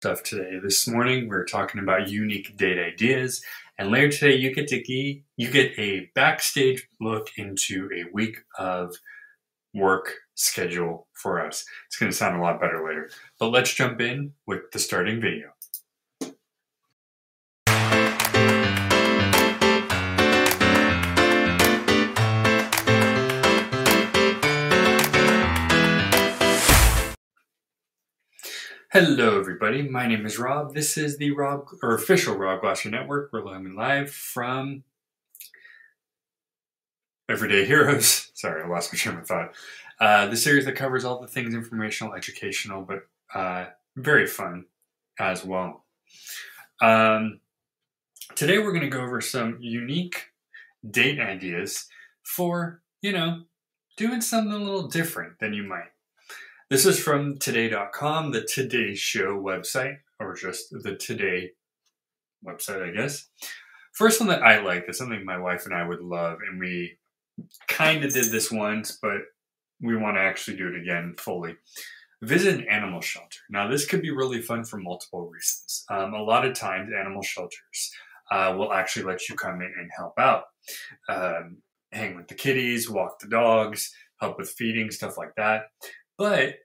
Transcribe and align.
stuff 0.00 0.22
today. 0.22 0.58
This 0.62 0.86
morning 0.86 1.26
we're 1.26 1.46
talking 1.46 1.80
about 1.80 2.10
unique 2.10 2.54
date 2.58 2.78
ideas, 2.78 3.42
and 3.78 3.90
later 3.90 4.10
today 4.10 4.36
you 4.36 4.54
get 4.54 4.68
to 4.68 4.82
ge- 4.82 5.22
you 5.36 5.50
get 5.50 5.72
a 5.78 6.10
backstage 6.14 6.86
look 7.00 7.30
into 7.38 7.88
a 7.94 8.04
week 8.12 8.36
of 8.58 8.94
work 9.72 10.12
schedule 10.34 11.06
for 11.14 11.44
us. 11.44 11.64
It's 11.86 11.96
going 11.96 12.12
to 12.12 12.16
sound 12.16 12.36
a 12.36 12.42
lot 12.42 12.60
better 12.60 12.86
later. 12.86 13.08
But 13.40 13.48
let's 13.48 13.72
jump 13.72 14.02
in 14.02 14.32
with 14.46 14.70
the 14.70 14.78
starting 14.78 15.18
video. 15.18 15.52
Hello, 28.98 29.38
everybody. 29.38 29.82
My 29.82 30.06
name 30.06 30.24
is 30.24 30.38
Rob. 30.38 30.72
This 30.72 30.96
is 30.96 31.18
the 31.18 31.30
Rob 31.32 31.68
or 31.82 31.94
official 31.94 32.34
Rob 32.34 32.62
Glasser 32.62 32.88
Network. 32.88 33.30
We're 33.30 33.44
live 33.44 34.10
from 34.10 34.84
Everyday 37.28 37.66
Heroes. 37.66 38.30
Sorry, 38.34 38.62
I 38.62 38.66
lost 38.66 38.94
my 38.94 38.96
train 38.96 39.18
of 39.18 39.26
thought. 39.26 39.54
Uh, 40.00 40.28
the 40.28 40.36
series 40.38 40.64
that 40.64 40.76
covers 40.76 41.04
all 41.04 41.20
the 41.20 41.26
things 41.28 41.54
informational, 41.54 42.14
educational, 42.14 42.80
but 42.80 43.00
uh, 43.38 43.66
very 43.96 44.26
fun 44.26 44.64
as 45.18 45.44
well. 45.44 45.84
Um, 46.80 47.40
today, 48.34 48.56
we're 48.56 48.72
going 48.72 48.80
to 48.80 48.88
go 48.88 49.02
over 49.02 49.20
some 49.20 49.58
unique 49.60 50.30
date 50.90 51.20
ideas 51.20 51.86
for 52.22 52.80
you 53.02 53.12
know 53.12 53.42
doing 53.98 54.22
something 54.22 54.54
a 54.54 54.56
little 54.56 54.88
different 54.88 55.38
than 55.38 55.52
you 55.52 55.64
might. 55.64 55.90
This 56.68 56.84
is 56.84 56.98
from 56.98 57.38
today.com, 57.38 58.32
the 58.32 58.42
Today 58.42 58.96
Show 58.96 59.40
website, 59.40 59.98
or 60.18 60.34
just 60.34 60.66
the 60.72 60.96
Today 60.96 61.52
website, 62.44 62.82
I 62.82 62.90
guess. 62.90 63.28
First 63.92 64.18
one 64.18 64.28
that 64.30 64.42
I 64.42 64.60
like 64.60 64.84
is 64.88 64.98
something 64.98 65.24
my 65.24 65.38
wife 65.38 65.64
and 65.64 65.72
I 65.72 65.86
would 65.86 66.00
love, 66.00 66.38
and 66.44 66.58
we 66.58 66.98
kind 67.68 68.04
of 68.04 68.12
did 68.12 68.32
this 68.32 68.50
once, 68.50 68.98
but 69.00 69.18
we 69.80 69.96
want 69.96 70.16
to 70.16 70.22
actually 70.22 70.56
do 70.56 70.66
it 70.66 70.82
again 70.82 71.14
fully. 71.16 71.54
Visit 72.22 72.58
an 72.58 72.68
animal 72.68 73.00
shelter. 73.00 73.38
Now, 73.48 73.68
this 73.68 73.86
could 73.86 74.02
be 74.02 74.10
really 74.10 74.42
fun 74.42 74.64
for 74.64 74.78
multiple 74.78 75.30
reasons. 75.30 75.84
Um, 75.88 76.14
a 76.14 76.22
lot 76.22 76.44
of 76.44 76.54
times, 76.54 76.90
animal 76.92 77.22
shelters 77.22 77.92
uh, 78.32 78.56
will 78.58 78.72
actually 78.72 79.04
let 79.04 79.28
you 79.28 79.36
come 79.36 79.60
in 79.60 79.72
and 79.78 79.88
help 79.96 80.18
out. 80.18 80.46
Um, 81.08 81.58
hang 81.92 82.16
with 82.16 82.26
the 82.26 82.34
kitties, 82.34 82.90
walk 82.90 83.20
the 83.20 83.28
dogs, 83.28 83.94
help 84.20 84.36
with 84.36 84.50
feeding, 84.50 84.90
stuff 84.90 85.16
like 85.16 85.36
that. 85.36 85.66
But 86.18 86.56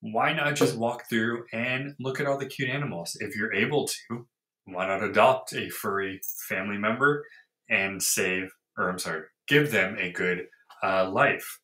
why 0.00 0.32
not 0.32 0.56
just 0.56 0.76
walk 0.76 1.08
through 1.08 1.44
and 1.52 1.94
look 2.00 2.20
at 2.20 2.26
all 2.26 2.38
the 2.38 2.46
cute 2.46 2.70
animals? 2.70 3.16
If 3.20 3.36
you're 3.36 3.54
able 3.54 3.88
to, 3.88 4.26
why 4.64 4.86
not 4.86 5.02
adopt 5.02 5.52
a 5.52 5.68
furry 5.68 6.20
family 6.48 6.76
member 6.76 7.24
and 7.70 8.02
save, 8.02 8.50
or 8.76 8.88
I'm 8.88 8.98
sorry, 8.98 9.22
give 9.46 9.70
them 9.70 9.96
a 9.98 10.12
good 10.12 10.46
uh, 10.82 11.10
life? 11.10 11.60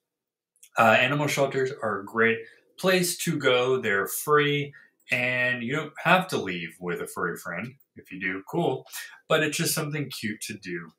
Uh, 0.79 0.97
animal 0.99 1.27
shelters 1.27 1.71
are 1.83 2.01
a 2.01 2.05
great 2.05 2.39
place 2.79 3.17
to 3.19 3.39
go. 3.39 3.81
They're 3.81 4.07
free 4.07 4.73
and 5.11 5.63
you 5.63 5.77
don't 5.77 5.93
have 6.03 6.27
to 6.29 6.39
leave 6.39 6.77
with 6.81 7.03
a 7.03 7.07
furry 7.07 7.37
friend. 7.37 7.75
If 7.97 8.11
you 8.11 8.21
do, 8.21 8.43
cool. 8.51 8.87
But 9.29 9.43
it's 9.43 9.57
just 9.57 9.75
something 9.75 10.11
cute 10.11 10.41
to 10.43 10.55
do. 10.55 10.91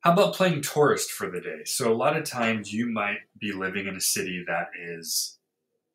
How 0.00 0.12
about 0.12 0.34
playing 0.34 0.62
tourist 0.62 1.12
for 1.12 1.30
the 1.30 1.40
day? 1.40 1.60
So, 1.64 1.92
a 1.92 1.94
lot 1.94 2.16
of 2.16 2.24
times 2.24 2.72
you 2.72 2.90
might 2.90 3.18
be 3.38 3.52
living 3.52 3.86
in 3.86 3.94
a 3.94 4.00
city 4.00 4.44
that 4.48 4.66
is 4.76 5.38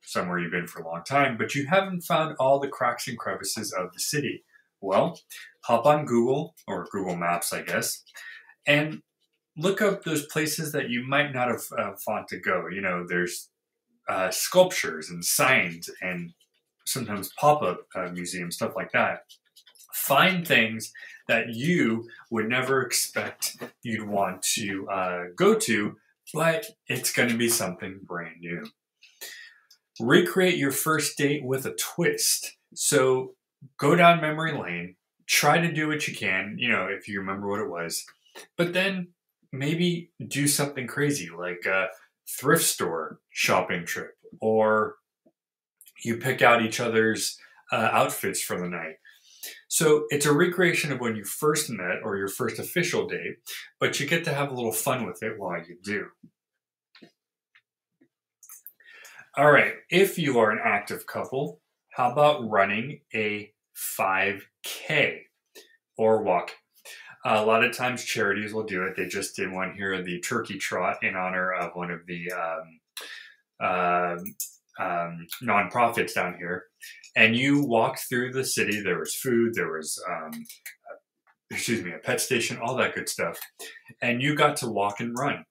somewhere 0.07 0.39
you've 0.39 0.51
been 0.51 0.67
for 0.67 0.81
a 0.81 0.87
long 0.87 1.03
time, 1.03 1.37
but 1.37 1.53
you 1.53 1.67
haven't 1.67 2.01
found 2.01 2.35
all 2.39 2.59
the 2.59 2.67
cracks 2.67 3.07
and 3.07 3.17
crevices 3.17 3.73
of 3.73 3.91
the 3.93 3.99
city. 3.99 4.43
Well, 4.79 5.19
hop 5.65 5.85
on 5.85 6.05
Google 6.05 6.55
or 6.65 6.87
Google 6.91 7.17
Maps, 7.17 7.51
I 7.51 7.61
guess, 7.61 8.03
and 8.65 9.01
look 9.57 9.81
up 9.81 10.03
those 10.03 10.25
places 10.27 10.71
that 10.71 10.89
you 10.89 11.05
might 11.05 11.33
not 11.33 11.49
have 11.49 11.63
uh, 11.77 11.91
thought 12.05 12.29
to 12.29 12.39
go. 12.39 12.67
You 12.71 12.81
know, 12.81 13.05
there's 13.07 13.49
uh, 14.07 14.31
sculptures 14.31 15.09
and 15.09 15.25
signs 15.25 15.89
and 16.01 16.31
sometimes 16.85 17.33
pop 17.37 17.61
up 17.61 17.81
uh, 17.93 18.09
museums, 18.09 18.55
stuff 18.55 18.73
like 18.77 18.93
that. 18.93 19.23
Find 19.93 20.47
things 20.47 20.93
that 21.27 21.49
you 21.49 22.07
would 22.31 22.47
never 22.47 22.81
expect 22.81 23.57
you'd 23.83 24.07
want 24.07 24.41
to 24.53 24.87
uh, 24.87 25.23
go 25.35 25.55
to, 25.55 25.97
but 26.33 26.65
it's 26.87 27.11
going 27.11 27.29
to 27.29 27.37
be 27.37 27.49
something 27.49 27.99
brand 28.03 28.39
new 28.39 28.63
recreate 29.99 30.57
your 30.57 30.71
first 30.71 31.17
date 31.17 31.43
with 31.43 31.65
a 31.65 31.75
twist. 31.75 32.57
So 32.73 33.33
go 33.77 33.95
down 33.95 34.21
memory 34.21 34.57
lane, 34.57 34.95
try 35.27 35.59
to 35.59 35.71
do 35.71 35.87
what 35.87 36.07
you 36.07 36.15
can, 36.15 36.55
you 36.57 36.69
know, 36.69 36.87
if 36.89 37.07
you 37.07 37.19
remember 37.19 37.47
what 37.47 37.59
it 37.59 37.69
was, 37.69 38.05
but 38.57 38.73
then 38.73 39.09
maybe 39.51 40.11
do 40.27 40.47
something 40.47 40.87
crazy 40.87 41.29
like 41.29 41.65
a 41.65 41.87
thrift 42.29 42.63
store 42.63 43.19
shopping 43.29 43.85
trip, 43.85 44.11
or 44.41 44.95
you 46.03 46.17
pick 46.17 46.41
out 46.41 46.61
each 46.61 46.79
other's 46.79 47.37
uh, 47.71 47.89
outfits 47.91 48.41
for 48.41 48.59
the 48.59 48.69
night. 48.69 48.95
So 49.69 50.05
it's 50.09 50.25
a 50.25 50.33
recreation 50.33 50.91
of 50.91 50.99
when 50.99 51.15
you 51.15 51.23
first 51.23 51.69
met 51.69 51.99
or 52.03 52.17
your 52.17 52.27
first 52.27 52.59
official 52.59 53.07
date, 53.07 53.37
but 53.79 53.99
you 53.99 54.07
get 54.07 54.23
to 54.25 54.33
have 54.33 54.51
a 54.51 54.53
little 54.53 54.71
fun 54.71 55.05
with 55.05 55.23
it 55.23 55.33
while 55.37 55.59
you 55.59 55.77
do. 55.83 56.07
All 59.37 59.51
right. 59.51 59.75
If 59.91 60.17
you 60.17 60.39
are 60.39 60.49
an 60.49 60.57
active 60.63 61.05
couple, 61.05 61.61
how 61.91 62.11
about 62.11 62.49
running 62.49 63.01
a 63.13 63.51
5K 63.75 65.19
or 65.95 66.23
walk? 66.23 66.53
A 67.23 67.45
lot 67.45 67.63
of 67.63 67.77
times 67.77 68.03
charities 68.03 68.51
will 68.51 68.63
do 68.63 68.81
it. 68.85 68.95
They 68.97 69.05
just 69.05 69.35
did 69.35 69.51
one 69.51 69.75
here, 69.75 70.01
the 70.01 70.19
Turkey 70.21 70.57
Trot, 70.57 71.03
in 71.03 71.15
honor 71.15 71.53
of 71.53 71.75
one 71.75 71.91
of 71.91 71.99
the 72.07 72.31
um, 72.31 72.79
uh, 73.59 74.17
um, 74.83 75.27
nonprofits 75.43 76.15
down 76.15 76.35
here. 76.39 76.63
And 77.15 77.35
you 77.35 77.63
walked 77.63 78.09
through 78.09 78.33
the 78.33 78.43
city. 78.43 78.81
There 78.81 78.97
was 78.97 79.13
food. 79.13 79.53
There 79.53 79.71
was, 79.71 80.03
um, 80.09 80.31
excuse 81.51 81.83
me, 81.83 81.91
a 81.91 81.99
pet 81.99 82.21
station, 82.21 82.57
all 82.57 82.75
that 82.77 82.95
good 82.95 83.07
stuff. 83.07 83.39
And 84.01 84.19
you 84.19 84.33
got 84.33 84.57
to 84.57 84.67
walk 84.67 84.99
and 84.99 85.15
run 85.15 85.45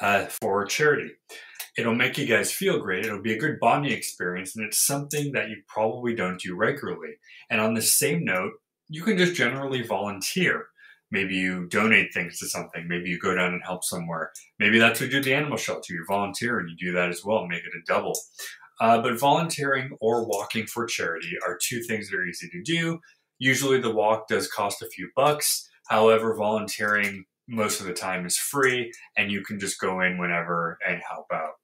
uh, 0.00 0.24
for 0.26 0.64
charity. 0.64 1.10
It'll 1.76 1.94
make 1.94 2.16
you 2.16 2.26
guys 2.26 2.52
feel 2.52 2.80
great. 2.80 3.04
It'll 3.04 3.20
be 3.20 3.34
a 3.34 3.38
good 3.38 3.58
bonding 3.60 3.92
experience, 3.92 4.56
and 4.56 4.64
it's 4.64 4.78
something 4.78 5.32
that 5.32 5.50
you 5.50 5.62
probably 5.68 6.14
don't 6.14 6.40
do 6.40 6.56
regularly. 6.56 7.14
And 7.50 7.60
on 7.60 7.74
the 7.74 7.82
same 7.82 8.24
note, 8.24 8.52
you 8.88 9.02
can 9.02 9.18
just 9.18 9.34
generally 9.34 9.82
volunteer. 9.82 10.66
Maybe 11.10 11.34
you 11.34 11.66
donate 11.68 12.12
things 12.12 12.38
to 12.40 12.48
something. 12.48 12.88
Maybe 12.88 13.10
you 13.10 13.18
go 13.18 13.34
down 13.34 13.52
and 13.52 13.62
help 13.62 13.84
somewhere. 13.84 14.32
Maybe 14.58 14.78
that's 14.78 15.00
what 15.00 15.06
you 15.06 15.12
do 15.12 15.18
at 15.18 15.24
the 15.24 15.34
animal 15.34 15.56
shelter. 15.56 15.92
You 15.92 16.04
volunteer 16.08 16.58
and 16.58 16.68
you 16.68 16.76
do 16.76 16.92
that 16.92 17.10
as 17.10 17.24
well, 17.24 17.46
make 17.46 17.62
it 17.62 17.76
a 17.76 17.84
double. 17.86 18.18
Uh, 18.80 19.00
but 19.00 19.18
volunteering 19.18 19.90
or 20.00 20.26
walking 20.26 20.66
for 20.66 20.84
charity 20.86 21.32
are 21.46 21.58
two 21.62 21.82
things 21.82 22.10
that 22.10 22.16
are 22.16 22.26
easy 22.26 22.48
to 22.48 22.62
do. 22.62 22.98
Usually 23.38 23.80
the 23.80 23.94
walk 23.94 24.28
does 24.28 24.50
cost 24.50 24.82
a 24.82 24.88
few 24.88 25.10
bucks. 25.14 25.68
However, 25.88 26.34
volunteering 26.34 27.24
most 27.48 27.80
of 27.80 27.86
the 27.86 27.92
time 27.92 28.26
is 28.26 28.36
free 28.36 28.92
and 29.16 29.30
you 29.30 29.42
can 29.42 29.60
just 29.60 29.80
go 29.80 30.00
in 30.00 30.18
whenever 30.18 30.78
and 30.86 31.00
help 31.08 31.26
out. 31.32 31.54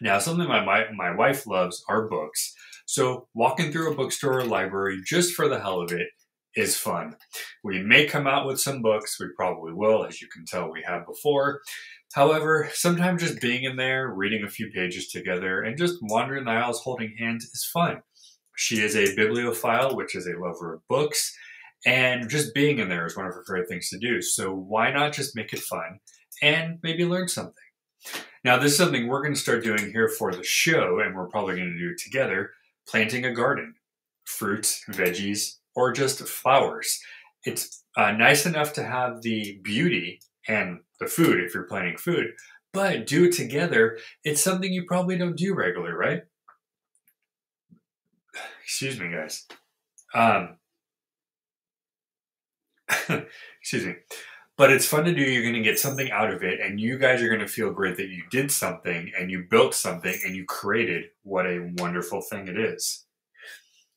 Now, 0.00 0.18
something 0.18 0.48
my, 0.48 0.64
my, 0.64 0.84
my 0.94 1.14
wife 1.14 1.46
loves 1.46 1.84
are 1.88 2.08
books. 2.08 2.54
So, 2.86 3.28
walking 3.34 3.72
through 3.72 3.92
a 3.92 3.96
bookstore 3.96 4.38
or 4.38 4.44
library 4.44 5.00
just 5.04 5.34
for 5.34 5.48
the 5.48 5.60
hell 5.60 5.80
of 5.80 5.92
it 5.92 6.08
is 6.54 6.76
fun. 6.76 7.16
We 7.62 7.82
may 7.82 8.06
come 8.06 8.26
out 8.26 8.46
with 8.46 8.60
some 8.60 8.80
books, 8.80 9.20
we 9.20 9.26
probably 9.36 9.72
will, 9.72 10.04
as 10.04 10.22
you 10.22 10.28
can 10.28 10.44
tell 10.46 10.70
we 10.70 10.82
have 10.86 11.06
before. 11.06 11.60
However, 12.14 12.70
sometimes 12.72 13.22
just 13.22 13.40
being 13.40 13.64
in 13.64 13.76
there, 13.76 14.08
reading 14.08 14.42
a 14.44 14.50
few 14.50 14.70
pages 14.70 15.08
together, 15.08 15.62
and 15.62 15.76
just 15.76 15.96
wandering 16.00 16.44
the 16.44 16.52
aisles 16.52 16.80
holding 16.82 17.14
hands 17.18 17.44
is 17.44 17.68
fun. 17.72 18.00
She 18.56 18.80
is 18.80 18.96
a 18.96 19.14
bibliophile, 19.14 19.94
which 19.94 20.14
is 20.16 20.26
a 20.26 20.38
lover 20.40 20.74
of 20.74 20.88
books, 20.88 21.36
and 21.84 22.30
just 22.30 22.54
being 22.54 22.78
in 22.78 22.88
there 22.88 23.04
is 23.04 23.16
one 23.16 23.26
of 23.26 23.34
her 23.34 23.44
favorite 23.46 23.68
things 23.68 23.90
to 23.90 23.98
do. 23.98 24.22
So 24.22 24.54
why 24.54 24.90
not 24.90 25.12
just 25.12 25.36
make 25.36 25.52
it 25.52 25.60
fun 25.60 26.00
and 26.42 26.78
maybe 26.82 27.04
learn 27.04 27.28
something? 27.28 27.52
Now, 28.46 28.56
this 28.56 28.70
is 28.70 28.78
something 28.78 29.08
we're 29.08 29.22
going 29.22 29.34
to 29.34 29.40
start 29.40 29.64
doing 29.64 29.90
here 29.90 30.08
for 30.08 30.32
the 30.32 30.44
show, 30.44 31.00
and 31.00 31.16
we're 31.16 31.26
probably 31.26 31.56
going 31.56 31.72
to 31.72 31.78
do 31.80 31.90
it 31.90 31.98
together 31.98 32.52
planting 32.88 33.24
a 33.24 33.34
garden, 33.34 33.74
fruits, 34.24 34.84
veggies, 34.88 35.56
or 35.74 35.90
just 35.90 36.20
flowers. 36.20 37.00
It's 37.42 37.82
uh, 37.96 38.12
nice 38.12 38.46
enough 38.46 38.72
to 38.74 38.84
have 38.84 39.22
the 39.22 39.58
beauty 39.64 40.20
and 40.46 40.78
the 41.00 41.08
food 41.08 41.40
if 41.40 41.54
you're 41.54 41.64
planting 41.64 41.96
food, 41.96 42.34
but 42.72 43.08
do 43.08 43.24
it 43.24 43.32
together. 43.32 43.98
It's 44.22 44.40
something 44.40 44.72
you 44.72 44.84
probably 44.86 45.18
don't 45.18 45.36
do 45.36 45.52
regularly, 45.52 45.94
right? 45.94 46.22
Excuse 48.62 49.00
me, 49.00 49.10
guys. 49.10 49.44
Um, 50.14 50.58
excuse 53.60 53.86
me 53.86 53.96
but 54.56 54.70
it's 54.70 54.86
fun 54.86 55.04
to 55.04 55.14
do. 55.14 55.22
You're 55.22 55.42
going 55.42 55.54
to 55.54 55.60
get 55.60 55.78
something 55.78 56.10
out 56.10 56.32
of 56.32 56.42
it, 56.42 56.60
and 56.60 56.80
you 56.80 56.98
guys 56.98 57.22
are 57.22 57.28
going 57.28 57.40
to 57.40 57.48
feel 57.48 57.72
great 57.72 57.96
that 57.96 58.08
you 58.08 58.22
did 58.30 58.50
something 58.50 59.12
and 59.18 59.30
you 59.30 59.44
built 59.50 59.74
something 59.74 60.18
and 60.24 60.34
you 60.34 60.44
created 60.46 61.04
what 61.22 61.46
a 61.46 61.70
wonderful 61.78 62.22
thing 62.22 62.48
it 62.48 62.58
is. 62.58 63.04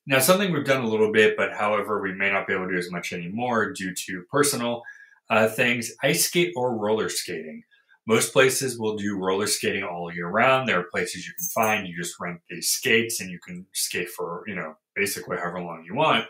Now, 0.06 0.20
something 0.20 0.52
we've 0.52 0.66
done 0.66 0.84
a 0.84 0.88
little 0.88 1.12
bit, 1.12 1.38
but 1.38 1.54
however, 1.54 2.02
we 2.02 2.14
may 2.14 2.32
not 2.32 2.48
be 2.48 2.54
able 2.54 2.66
to 2.66 2.72
do 2.72 2.78
as 2.80 2.92
much 2.92 3.14
anymore 3.14 3.74
due 3.74 3.94
to 3.94 4.24
personal 4.32 4.82
uh, 5.30 5.48
things 5.48 5.92
ice 6.04 6.26
skate 6.26 6.54
or 6.56 6.78
roller 6.78 7.10
skating. 7.10 7.64
Most 8.08 8.34
places 8.34 8.80
will 8.80 8.98
do 8.98 9.20
roller 9.20 9.46
skating 9.46 9.84
all 9.84 10.12
year 10.12 10.28
round. 10.28 10.68
There 10.68 10.80
are 10.80 10.90
places 10.92 11.28
you 11.28 11.34
can 11.38 11.48
find, 11.50 11.88
you 11.88 11.96
just 11.96 12.16
rent 12.20 12.40
these 12.50 12.70
skates 12.70 13.22
and 13.22 13.30
you 13.30 13.38
can 13.46 13.68
skate 13.74 14.10
for, 14.10 14.44
you 14.48 14.56
know, 14.56 14.74
basically 14.96 15.38
however 15.38 15.62
long 15.62 15.84
you 15.86 15.94
want. 15.94 16.26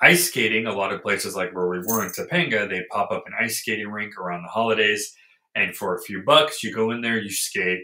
Ice 0.00 0.28
skating, 0.28 0.66
a 0.66 0.72
lot 0.72 0.92
of 0.92 1.02
places 1.02 1.34
like 1.34 1.54
where 1.54 1.68
we 1.68 1.80
were 1.80 2.04
in 2.04 2.12
Topanga, 2.12 2.68
they 2.68 2.84
pop 2.90 3.10
up 3.10 3.24
an 3.26 3.32
ice 3.40 3.60
skating 3.60 3.88
rink 3.88 4.16
around 4.16 4.42
the 4.42 4.48
holidays. 4.48 5.12
And 5.54 5.74
for 5.74 5.96
a 5.96 6.02
few 6.02 6.22
bucks, 6.22 6.62
you 6.62 6.72
go 6.72 6.90
in 6.92 7.00
there, 7.00 7.18
you 7.18 7.30
skate. 7.30 7.80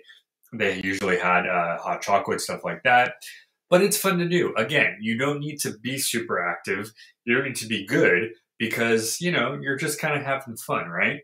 They 0.52 0.80
usually 0.84 1.18
had 1.18 1.46
uh, 1.46 1.78
hot 1.78 2.02
chocolate, 2.02 2.40
stuff 2.40 2.60
like 2.64 2.82
that. 2.84 3.14
But 3.68 3.82
it's 3.82 3.96
fun 3.96 4.18
to 4.18 4.28
do. 4.28 4.54
Again, 4.56 4.98
you 5.00 5.18
don't 5.18 5.40
need 5.40 5.58
to 5.60 5.76
be 5.78 5.98
super 5.98 6.44
active. 6.44 6.92
You 7.24 7.34
don't 7.34 7.46
need 7.46 7.56
to 7.56 7.66
be 7.66 7.84
good 7.84 8.30
because, 8.58 9.20
you 9.20 9.32
know, 9.32 9.58
you're 9.60 9.76
just 9.76 10.00
kind 10.00 10.16
of 10.16 10.24
having 10.24 10.56
fun, 10.56 10.88
right? 10.88 11.22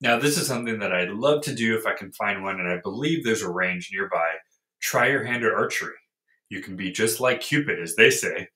Now, 0.00 0.18
this 0.18 0.38
is 0.38 0.46
something 0.46 0.78
that 0.78 0.92
I'd 0.92 1.10
love 1.10 1.42
to 1.42 1.54
do 1.54 1.76
if 1.76 1.86
I 1.86 1.94
can 1.94 2.12
find 2.12 2.42
one, 2.42 2.60
and 2.60 2.68
I 2.68 2.78
believe 2.82 3.24
there's 3.24 3.42
a 3.42 3.50
range 3.50 3.90
nearby. 3.92 4.32
Try 4.80 5.08
your 5.08 5.24
hand 5.24 5.44
at 5.44 5.52
archery. 5.52 5.94
You 6.48 6.60
can 6.60 6.76
be 6.76 6.92
just 6.92 7.20
like 7.20 7.40
Cupid, 7.40 7.80
as 7.80 7.96
they 7.96 8.10
say. 8.10 8.48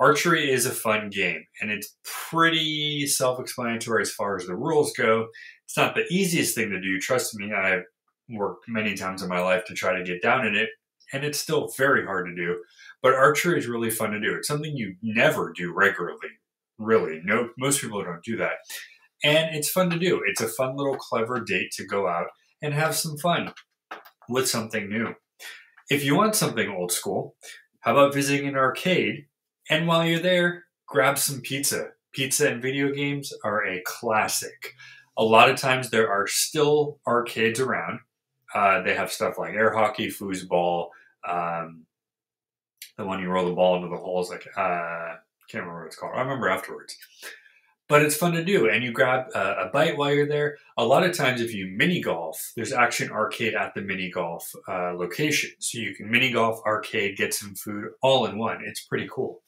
Archery 0.00 0.50
is 0.50 0.66
a 0.66 0.70
fun 0.70 1.08
game, 1.10 1.44
and 1.60 1.70
it's 1.70 1.96
pretty 2.04 3.06
self 3.06 3.38
explanatory 3.38 4.02
as 4.02 4.12
far 4.12 4.36
as 4.36 4.46
the 4.46 4.56
rules 4.56 4.92
go. 4.92 5.28
It's 5.64 5.76
not 5.76 5.94
the 5.94 6.06
easiest 6.10 6.54
thing 6.54 6.70
to 6.70 6.80
do, 6.80 6.98
trust 6.98 7.34
me. 7.36 7.52
I've 7.52 7.84
worked 8.28 8.68
many 8.68 8.94
times 8.94 9.22
in 9.22 9.28
my 9.28 9.40
life 9.40 9.64
to 9.66 9.74
try 9.74 9.96
to 9.96 10.04
get 10.04 10.22
down 10.22 10.46
in 10.46 10.56
it, 10.56 10.70
and 11.12 11.24
it's 11.24 11.38
still 11.38 11.72
very 11.76 12.04
hard 12.04 12.26
to 12.26 12.34
do. 12.34 12.60
But 13.02 13.14
archery 13.14 13.58
is 13.58 13.66
really 13.66 13.90
fun 13.90 14.10
to 14.10 14.20
do. 14.20 14.34
It's 14.34 14.48
something 14.48 14.76
you 14.76 14.96
never 15.02 15.52
do 15.52 15.72
regularly, 15.72 16.30
really. 16.78 17.20
No, 17.24 17.50
most 17.58 17.80
people 17.80 18.02
don't 18.02 18.24
do 18.24 18.36
that. 18.38 18.54
And 19.22 19.54
it's 19.54 19.70
fun 19.70 19.90
to 19.90 19.98
do. 19.98 20.22
It's 20.26 20.40
a 20.40 20.48
fun 20.48 20.76
little 20.76 20.96
clever 20.96 21.40
date 21.40 21.70
to 21.72 21.86
go 21.86 22.08
out 22.08 22.26
and 22.62 22.74
have 22.74 22.94
some 22.94 23.16
fun 23.18 23.52
with 24.28 24.48
something 24.48 24.88
new. 24.88 25.14
If 25.90 26.04
you 26.04 26.16
want 26.16 26.34
something 26.34 26.68
old 26.68 26.92
school, 26.92 27.36
how 27.80 27.92
about 27.92 28.14
visiting 28.14 28.48
an 28.48 28.56
arcade? 28.56 29.26
And 29.70 29.86
while 29.86 30.04
you're 30.04 30.20
there, 30.20 30.64
grab 30.86 31.18
some 31.18 31.40
pizza. 31.40 31.90
Pizza 32.12 32.48
and 32.48 32.62
video 32.62 32.92
games 32.92 33.32
are 33.44 33.66
a 33.66 33.82
classic. 33.84 34.74
A 35.16 35.24
lot 35.24 35.50
of 35.50 35.56
times 35.56 35.90
there 35.90 36.10
are 36.10 36.26
still 36.26 36.98
arcades 37.06 37.60
around. 37.60 38.00
Uh, 38.54 38.82
they 38.82 38.94
have 38.94 39.10
stuff 39.10 39.38
like 39.38 39.54
air 39.54 39.72
hockey, 39.72 40.08
foosball, 40.08 40.88
um, 41.28 41.84
the 42.96 43.04
one 43.04 43.20
you 43.20 43.28
roll 43.28 43.46
the 43.46 43.54
ball 43.54 43.76
into 43.76 43.88
the 43.88 43.96
holes. 43.96 44.30
Like 44.30 44.46
uh, 44.56 45.16
can't 45.48 45.64
remember 45.64 45.80
what 45.80 45.86
it's 45.86 45.96
called. 45.96 46.12
I 46.14 46.20
remember 46.20 46.48
afterwards 46.48 46.96
but 47.88 48.02
it's 48.02 48.16
fun 48.16 48.32
to 48.32 48.44
do. 48.44 48.68
And 48.68 48.82
you 48.82 48.92
grab 48.92 49.26
a, 49.34 49.66
a, 49.66 49.70
bite 49.72 49.96
while 49.96 50.12
you're 50.12 50.26
there. 50.26 50.56
A 50.78 50.84
lot 50.84 51.04
of 51.04 51.16
times, 51.16 51.40
if 51.40 51.54
you 51.54 51.66
mini 51.66 52.00
golf, 52.00 52.52
there's 52.56 52.72
Action 52.72 53.10
arcade 53.10 53.54
at 53.54 53.74
the 53.74 53.82
mini 53.82 54.10
golf 54.10 54.50
uh, 54.68 54.94
location. 54.94 55.50
So 55.58 55.78
you 55.78 55.94
can 55.94 56.10
mini 56.10 56.32
golf, 56.32 56.60
arcade, 56.66 57.16
get 57.16 57.34
some 57.34 57.54
food 57.54 57.90
all 58.02 58.26
in 58.26 58.38
one. 58.38 58.62
It's 58.64 58.84
pretty 58.84 59.08
cool. 59.12 59.42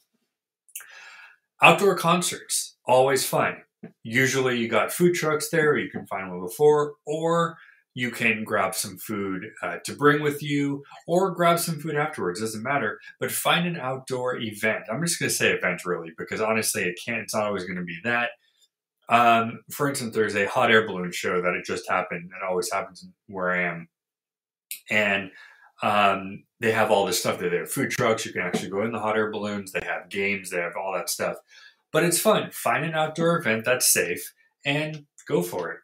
Outdoor 1.61 1.95
concerts, 1.95 2.77
always 2.85 3.25
fun. 3.25 3.57
Usually, 4.03 4.57
you 4.57 4.67
got 4.67 4.91
food 4.91 5.13
trucks 5.13 5.49
there, 5.49 5.77
you 5.77 5.89
can 5.89 6.05
find 6.07 6.29
one 6.29 6.41
before, 6.41 6.93
or 7.05 7.57
you 7.97 8.11
can 8.11 8.43
grab 8.43 8.75
some 8.75 8.95
food 8.99 9.43
uh, 9.63 9.77
to 9.83 9.95
bring 9.95 10.21
with 10.21 10.43
you 10.43 10.83
or 11.07 11.31
grab 11.31 11.57
some 11.57 11.79
food 11.79 11.95
afterwards 11.95 12.39
doesn't 12.39 12.61
matter. 12.61 12.99
But 13.19 13.31
find 13.31 13.65
an 13.65 13.75
outdoor 13.75 14.37
event. 14.37 14.83
I'm 14.87 15.03
just 15.03 15.19
going 15.19 15.31
to 15.31 15.35
say 15.35 15.49
event 15.49 15.83
really 15.83 16.11
because 16.15 16.39
honestly 16.39 16.83
it 16.83 16.99
can't 17.03 17.21
it's 17.21 17.33
not 17.33 17.45
always 17.45 17.63
going 17.63 17.79
to 17.79 17.83
be 17.83 17.97
that. 18.03 18.29
Um, 19.09 19.61
for 19.71 19.89
instance 19.89 20.13
there's 20.13 20.35
a 20.35 20.45
hot 20.45 20.69
air 20.69 20.85
balloon 20.85 21.11
show 21.11 21.41
that 21.41 21.55
it 21.55 21.65
just 21.65 21.89
happened 21.89 22.29
it 22.29 22.47
always 22.47 22.71
happens 22.71 23.03
where 23.25 23.49
i 23.49 23.63
am. 23.63 23.87
And 24.91 25.31
um, 25.81 26.43
they 26.59 26.71
have 26.71 26.91
all 26.91 27.05
this 27.05 27.19
stuff 27.19 27.39
there 27.39 27.49
they 27.49 27.57
have 27.57 27.71
food 27.71 27.91
trucks 27.91 28.25
you 28.25 28.33
can 28.33 28.41
actually 28.41 28.69
go 28.69 28.83
in 28.83 28.91
the 28.91 28.99
hot 28.99 29.17
air 29.17 29.31
balloons 29.31 29.71
they 29.71 29.85
have 29.85 30.09
games 30.09 30.49
they 30.49 30.57
have 30.57 30.75
all 30.75 30.93
that 30.93 31.09
stuff 31.09 31.37
but 31.91 32.03
it's 32.03 32.19
fun 32.19 32.49
find 32.51 32.85
an 32.85 32.93
outdoor 32.93 33.37
event 33.37 33.65
that's 33.65 33.91
safe 33.91 34.33
and 34.65 35.05
go 35.27 35.41
for 35.41 35.71
it 35.71 35.79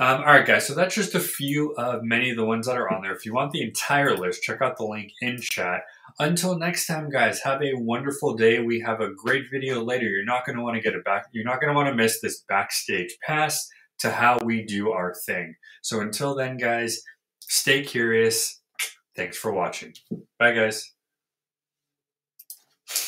um, 0.00 0.20
all 0.20 0.26
right, 0.26 0.46
guys, 0.46 0.64
so 0.64 0.74
that's 0.74 0.94
just 0.94 1.16
a 1.16 1.20
few 1.20 1.72
of 1.72 2.04
many 2.04 2.30
of 2.30 2.36
the 2.36 2.44
ones 2.44 2.68
that 2.68 2.76
are 2.76 2.88
on 2.88 3.02
there. 3.02 3.12
If 3.12 3.26
you 3.26 3.34
want 3.34 3.50
the 3.50 3.62
entire 3.62 4.16
list, 4.16 4.44
check 4.44 4.62
out 4.62 4.76
the 4.76 4.84
link 4.84 5.10
in 5.20 5.40
chat. 5.40 5.82
Until 6.20 6.56
next 6.56 6.86
time, 6.86 7.10
guys, 7.10 7.40
have 7.40 7.60
a 7.62 7.74
wonderful 7.74 8.36
day. 8.36 8.60
We 8.60 8.78
have 8.80 9.00
a 9.00 9.12
great 9.12 9.46
video 9.50 9.82
later. 9.82 10.06
You're 10.06 10.24
not 10.24 10.46
going 10.46 10.54
to 10.54 10.62
want 10.62 10.76
to 10.76 10.80
get 10.80 10.94
it 10.94 11.04
back. 11.04 11.26
You're 11.32 11.44
not 11.44 11.60
going 11.60 11.72
to 11.72 11.76
want 11.76 11.88
to 11.88 11.96
miss 11.96 12.20
this 12.20 12.44
backstage 12.48 13.16
pass 13.26 13.68
to 13.98 14.12
how 14.12 14.38
we 14.44 14.62
do 14.62 14.92
our 14.92 15.14
thing. 15.26 15.56
So 15.82 16.00
until 16.00 16.36
then, 16.36 16.58
guys, 16.58 17.02
stay 17.40 17.82
curious. 17.82 18.57
Thanks 19.18 19.36
for 19.36 19.50
watching. 19.50 19.94
Bye, 20.38 20.52
guys. 20.52 20.94